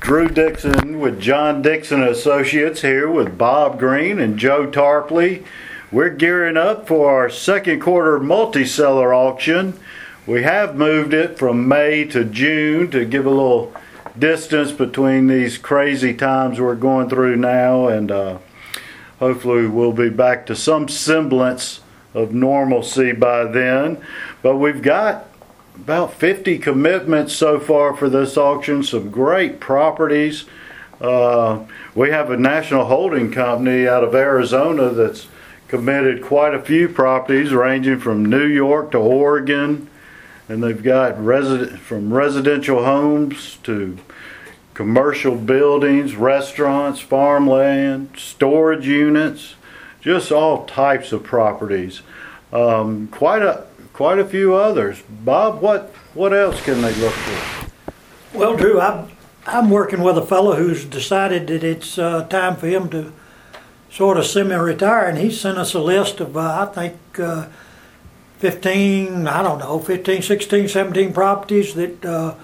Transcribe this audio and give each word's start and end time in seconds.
Drew 0.00 0.28
Dixon 0.28 0.98
with 0.98 1.20
John 1.20 1.60
Dixon 1.60 2.02
Associates 2.02 2.80
here 2.80 3.08
with 3.08 3.36
Bob 3.36 3.78
Green 3.78 4.18
and 4.18 4.38
Joe 4.38 4.66
Tarpley. 4.66 5.44
We're 5.92 6.08
gearing 6.08 6.56
up 6.56 6.88
for 6.88 7.14
our 7.14 7.28
second 7.28 7.80
quarter 7.80 8.18
multi-seller 8.18 9.12
auction. 9.12 9.78
We 10.26 10.42
have 10.42 10.74
moved 10.74 11.12
it 11.12 11.38
from 11.38 11.68
May 11.68 12.06
to 12.06 12.24
June 12.24 12.90
to 12.92 13.04
give 13.04 13.26
a 13.26 13.30
little 13.30 13.74
distance 14.18 14.72
between 14.72 15.26
these 15.26 15.58
crazy 15.58 16.14
times 16.14 16.58
we're 16.58 16.76
going 16.76 17.10
through 17.10 17.36
now 17.36 17.88
and 17.88 18.10
uh, 18.10 18.38
hopefully 19.18 19.66
we'll 19.66 19.92
be 19.92 20.08
back 20.08 20.46
to 20.46 20.56
some 20.56 20.88
semblance 20.88 21.80
of 22.14 22.32
normalcy 22.32 23.12
by 23.12 23.44
then. 23.44 24.02
But 24.42 24.56
we've 24.56 24.82
got 24.82 25.29
about 25.76 26.14
50 26.14 26.58
commitments 26.58 27.34
so 27.34 27.58
far 27.58 27.96
for 27.96 28.08
this 28.08 28.36
auction, 28.36 28.82
some 28.82 29.10
great 29.10 29.60
properties. 29.60 30.44
Uh, 31.00 31.64
we 31.94 32.10
have 32.10 32.30
a 32.30 32.36
national 32.36 32.84
holding 32.86 33.32
company 33.32 33.88
out 33.88 34.04
of 34.04 34.14
Arizona 34.14 34.90
that's 34.90 35.26
committed 35.68 36.22
quite 36.22 36.52
a 36.54 36.60
few 36.60 36.88
properties 36.88 37.52
ranging 37.52 37.98
from 37.98 38.24
New 38.24 38.46
York 38.46 38.90
to 38.90 38.98
Oregon. 38.98 39.88
And 40.48 40.62
they've 40.62 40.82
got 40.82 41.24
resident, 41.24 41.78
from 41.78 42.12
residential 42.12 42.84
homes 42.84 43.56
to 43.62 43.96
commercial 44.74 45.36
buildings, 45.36 46.16
restaurants, 46.16 47.00
farmland, 47.00 48.10
storage 48.16 48.86
units, 48.86 49.54
just 50.00 50.32
all 50.32 50.66
types 50.66 51.12
of 51.12 51.22
properties. 51.22 52.02
Um, 52.52 53.06
quite 53.08 53.42
a 53.42 53.66
quite 54.00 54.18
a 54.18 54.24
few 54.24 54.54
others. 54.54 55.02
Bob, 55.10 55.60
what 55.60 55.92
what 56.14 56.32
else 56.32 56.58
can 56.62 56.80
they 56.80 56.94
look 56.94 57.12
for? 57.12 58.38
Well, 58.38 58.56
Drew, 58.56 58.80
I'm, 58.80 59.10
I'm 59.44 59.68
working 59.68 60.02
with 60.02 60.16
a 60.16 60.24
fellow 60.24 60.56
who's 60.56 60.86
decided 60.86 61.48
that 61.48 61.62
it's 61.62 61.98
uh, 61.98 62.24
time 62.24 62.56
for 62.56 62.66
him 62.66 62.88
to 62.88 63.12
sort 63.90 64.16
of 64.16 64.24
semi-retire, 64.24 65.04
and 65.04 65.18
he 65.18 65.30
sent 65.30 65.58
us 65.58 65.74
a 65.74 65.80
list 65.80 66.18
of, 66.18 66.34
uh, 66.34 66.66
I 66.66 66.72
think, 66.72 66.96
uh, 67.18 67.48
15, 68.38 69.26
I 69.26 69.42
don't 69.42 69.58
know, 69.58 69.78
15, 69.78 70.22
16, 70.22 70.68
17 70.68 71.12
properties 71.12 71.74
that 71.74 72.02
uh, 72.02 72.36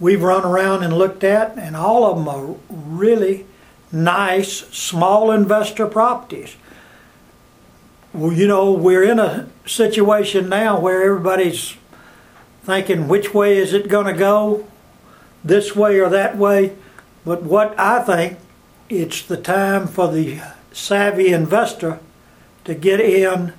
we've 0.00 0.22
run 0.22 0.46
around 0.46 0.82
and 0.82 0.96
looked 0.96 1.24
at, 1.24 1.58
and 1.58 1.76
all 1.76 2.06
of 2.06 2.16
them 2.16 2.26
are 2.26 2.56
really 2.70 3.44
nice 3.92 4.60
small 4.70 5.30
investor 5.30 5.86
properties. 5.86 6.56
Well, 8.14 8.34
you 8.34 8.46
know, 8.46 8.72
we're 8.72 9.04
in 9.04 9.18
a 9.18 9.48
situation 9.64 10.50
now 10.50 10.78
where 10.78 11.02
everybody's 11.02 11.76
thinking 12.62 13.08
which 13.08 13.32
way 13.32 13.56
is 13.56 13.72
it 13.72 13.88
going 13.88 14.04
to 14.04 14.12
go, 14.12 14.66
this 15.42 15.74
way 15.74 15.98
or 15.98 16.10
that 16.10 16.36
way. 16.36 16.76
But 17.24 17.42
what 17.42 17.78
I 17.78 18.02
think, 18.02 18.38
it's 18.90 19.22
the 19.22 19.38
time 19.38 19.86
for 19.86 20.12
the 20.12 20.40
savvy 20.72 21.32
investor 21.32 22.00
to 22.66 22.74
get 22.74 23.00
in 23.00 23.54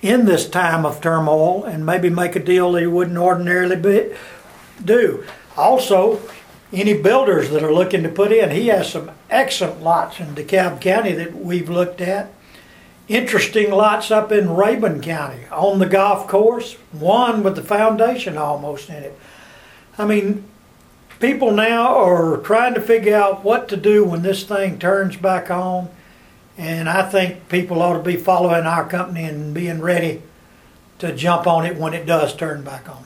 in 0.00 0.24
this 0.24 0.48
time 0.48 0.84
of 0.84 1.00
turmoil 1.00 1.62
and 1.62 1.86
maybe 1.86 2.10
make 2.10 2.34
a 2.34 2.42
deal 2.42 2.72
they 2.72 2.88
wouldn't 2.88 3.16
ordinarily 3.16 3.76
be, 3.76 4.12
do. 4.84 5.24
Also, 5.56 6.20
any 6.72 7.00
builders 7.00 7.50
that 7.50 7.62
are 7.62 7.72
looking 7.72 8.02
to 8.02 8.08
put 8.08 8.32
in, 8.32 8.50
he 8.50 8.66
has 8.66 8.90
some 8.90 9.12
excellent 9.30 9.80
lots 9.80 10.18
in 10.18 10.34
DeKalb 10.34 10.80
County 10.80 11.12
that 11.12 11.36
we've 11.36 11.70
looked 11.70 12.00
at 12.00 12.32
interesting 13.08 13.70
lots 13.70 14.10
up 14.10 14.32
in 14.32 14.46
Rabun 14.46 15.02
County 15.02 15.44
on 15.50 15.78
the 15.78 15.86
golf 15.86 16.28
course, 16.28 16.74
one 16.92 17.42
with 17.42 17.56
the 17.56 17.62
foundation 17.62 18.36
almost 18.36 18.88
in 18.88 19.02
it. 19.02 19.18
I 19.98 20.06
mean, 20.06 20.44
people 21.20 21.52
now 21.52 21.96
are 21.96 22.38
trying 22.38 22.74
to 22.74 22.80
figure 22.80 23.16
out 23.16 23.44
what 23.44 23.68
to 23.68 23.76
do 23.76 24.04
when 24.04 24.22
this 24.22 24.44
thing 24.44 24.78
turns 24.78 25.16
back 25.16 25.50
on. 25.50 25.88
And 26.58 26.88
I 26.88 27.08
think 27.08 27.48
people 27.48 27.80
ought 27.80 27.96
to 27.96 28.02
be 28.02 28.16
following 28.16 28.66
our 28.66 28.86
company 28.88 29.24
and 29.24 29.54
being 29.54 29.80
ready 29.80 30.22
to 30.98 31.14
jump 31.14 31.46
on 31.46 31.64
it 31.66 31.76
when 31.76 31.94
it 31.94 32.06
does 32.06 32.34
turn 32.34 32.62
back 32.62 32.88
on. 32.88 33.04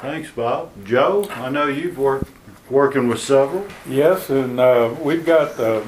Thanks, 0.00 0.30
Bob. 0.30 0.70
Joe, 0.84 1.28
I 1.30 1.50
know 1.50 1.66
you've 1.66 1.98
worked 1.98 2.30
working 2.70 3.08
with 3.08 3.20
several. 3.20 3.66
Yes, 3.88 4.30
and 4.30 4.60
uh, 4.60 4.94
we've 5.00 5.24
got 5.24 5.58
uh, 5.58 5.82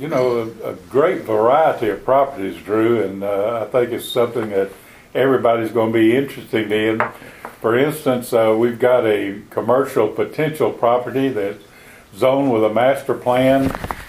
you 0.00 0.08
know, 0.08 0.54
a, 0.64 0.70
a, 0.70 0.74
great 0.88 1.22
variety 1.22 1.90
of 1.90 2.02
properties, 2.06 2.56
Drew, 2.62 3.02
and 3.02 3.22
uh, 3.22 3.66
I 3.66 3.70
think 3.70 3.92
it's 3.92 4.08
something 4.08 4.48
that 4.48 4.70
everybody's 5.14 5.72
going 5.72 5.92
to 5.92 5.98
be 5.98 6.16
interested 6.16 6.72
in. 6.72 7.02
For 7.60 7.76
instance, 7.76 8.32
uh, 8.32 8.56
we've 8.58 8.78
got 8.78 9.04
a 9.04 9.42
commercial 9.50 10.08
potential 10.08 10.72
property 10.72 11.28
that's 11.28 11.62
zoned 12.16 12.50
with 12.50 12.64
a 12.64 12.72
master 12.72 13.12
plan 13.12 13.64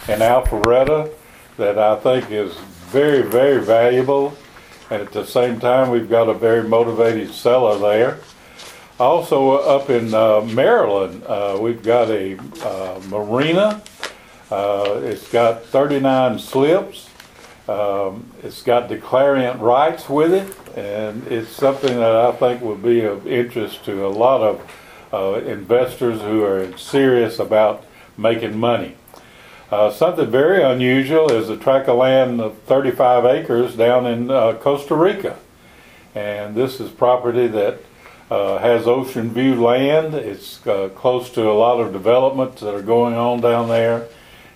in 0.08 0.20
Alpharetta 0.20 1.12
that 1.58 1.78
I 1.78 1.98
think 1.98 2.32
is 2.32 2.56
very, 2.88 3.24
very 3.24 3.62
valuable. 3.62 4.34
And 4.90 5.02
at 5.02 5.12
the 5.12 5.26
same 5.26 5.60
time, 5.60 5.90
we've 5.90 6.10
got 6.10 6.30
a 6.30 6.34
very 6.34 6.64
motivated 6.64 7.34
seller 7.34 7.78
there. 7.78 8.20
Also, 8.98 9.58
up 9.58 9.90
in 9.90 10.14
uh, 10.14 10.40
Maryland, 10.42 11.24
uh, 11.26 11.58
we've 11.60 11.84
got 11.84 12.10
a 12.10 12.38
uh, 12.64 13.02
marina 13.10 13.82
uh, 14.52 15.00
it's 15.04 15.32
got 15.32 15.64
39 15.64 16.38
slips. 16.40 17.10
Um, 17.70 18.30
it's 18.44 18.62
got 18.62 18.90
declarant 18.90 19.62
rights 19.62 20.10
with 20.10 20.34
it, 20.34 20.78
and 20.78 21.26
it's 21.28 21.50
something 21.50 21.96
that 21.96 22.16
I 22.16 22.32
think 22.34 22.62
would 22.62 22.84
be 22.84 23.02
of 23.02 23.26
interest 23.26 23.86
to 23.86 24.06
a 24.06 24.10
lot 24.10 24.42
of 24.42 24.72
uh, 25.14 25.46
investors 25.46 26.22
who 26.22 26.44
are 26.44 26.78
serious 26.78 27.40
about 27.40 27.86
making 28.18 28.60
money. 28.60 28.96
Uh, 29.72 29.90
something 29.90 30.30
very 30.30 30.62
unusual 30.62 31.32
is 31.32 31.48
a 31.48 31.56
tract 31.56 31.88
of 31.88 31.98
land 31.98 32.42
of 32.42 32.58
35 32.64 33.24
acres 33.24 33.78
down 33.78 34.06
in 34.06 34.30
uh, 34.30 34.54
Costa 34.56 34.96
Rica. 34.96 35.38
And 36.14 36.56
this 36.56 36.82
is 36.82 36.92
property 36.92 37.48
that 37.48 37.80
uh, 38.30 38.58
has 38.58 38.86
ocean 38.86 39.30
view 39.30 39.56
land. 39.56 40.14
It's 40.14 40.66
uh, 40.68 40.90
close 40.90 41.30
to 41.32 41.50
a 41.50 41.54
lot 41.54 41.80
of 41.80 41.94
developments 41.94 42.60
that 42.62 42.76
are 42.76 42.82
going 42.82 43.16
on 43.16 43.40
down 43.40 43.70
there 43.70 44.10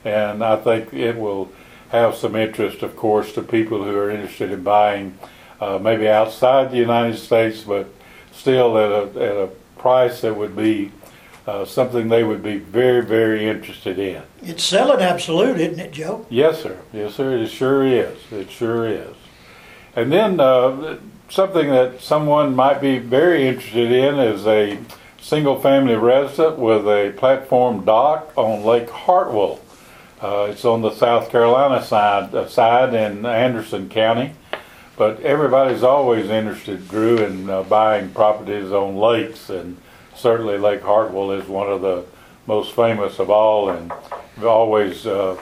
and 0.06 0.44
I 0.44 0.56
think 0.56 0.94
it 0.94 1.18
will 1.18 1.52
have 1.90 2.16
some 2.16 2.36
interest, 2.36 2.84
of 2.84 2.96
course, 2.96 3.34
to 3.34 3.42
people 3.42 3.84
who 3.84 3.98
are 3.98 4.10
interested 4.10 4.52
in 4.52 4.64
buying 4.64 5.18
uh, 5.60 5.80
maybe 5.80 6.08
outside 6.08 6.72
the 6.72 6.78
United 6.78 7.18
States, 7.18 7.62
but 7.62 7.88
still 8.32 8.78
at 8.78 8.92
a, 8.92 9.24
at 9.24 9.38
a 9.38 9.50
price 9.78 10.22
that 10.22 10.36
would 10.36 10.56
be 10.56 10.92
uh, 11.48 11.66
something 11.66 12.10
they 12.10 12.24
would 12.24 12.44
be 12.44 12.58
very, 12.58 13.04
very 13.04 13.48
interested 13.48 14.00
in. 14.00 14.22
It's 14.42 14.64
selling 14.64 15.02
absolute, 15.02 15.60
isn't 15.60 15.80
it, 15.80 15.92
Joe? 15.92 16.26
Yes, 16.30 16.64
sir. 16.64 16.80
Yes, 16.92 17.16
sir. 17.16 17.38
It 17.38 17.50
sure 17.50 17.86
is. 17.86 18.18
It 18.32 18.50
sure 18.50 18.88
is. 18.88 19.16
And 19.96 20.12
then 20.12 20.40
uh, 20.40 20.98
something 21.30 21.70
that 21.70 22.02
someone 22.02 22.56
might 22.56 22.82
be 22.82 22.98
very 22.98 23.48
interested 23.48 23.92
in 23.92 24.20
is 24.20 24.46
a 24.46 24.80
single 25.22 25.60
family 25.60 25.96
resident 25.96 26.60
with 26.60 26.88
a 26.88 27.14
platform 27.18 27.86
dock 27.86 28.32
on 28.36 28.64
Lake 28.64 28.90
Hartwell. 28.90 29.60
Uh, 30.22 30.48
it's 30.50 30.64
on 30.64 30.82
the 30.82 30.94
South 30.94 31.30
Carolina 31.30 31.84
side 31.84 32.34
uh, 32.34 32.48
side 32.48 32.94
in 32.94 33.26
Anderson 33.26 33.90
County, 33.90 34.34
but 34.98 35.20
everybody's 35.22 35.84
always 35.84 36.30
interested, 36.30 36.88
Drew, 36.88 37.18
in 37.18 37.50
uh, 37.50 37.64
buying 37.64 38.12
properties 38.12 38.72
on 38.72 38.96
lakes, 38.96 39.50
and 39.50 39.78
certainly 40.16 40.58
Lake 40.58 40.82
Hartwell 40.82 41.32
is 41.32 41.48
one 41.48 41.70
of 41.70 41.82
the 41.82 42.06
most 42.48 42.74
famous 42.74 43.20
of 43.20 43.30
all, 43.30 43.70
and 43.70 43.92
always 44.42 45.06
uh, 45.06 45.38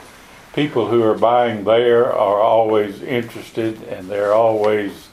people 0.54 0.88
who 0.88 1.04
are 1.04 1.18
buying 1.18 1.64
there 1.64 2.12
are 2.12 2.40
always 2.42 3.02
interested, 3.04 3.84
and 3.84 4.10
they're 4.10 4.34
always 4.34 5.10